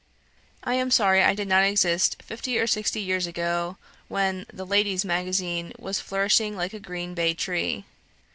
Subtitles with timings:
[0.63, 3.77] I am sorry I did not exist fifty or sixty years ago,
[4.07, 7.85] when the 'Ladies' Magazine' was flourishing like a green bay tree.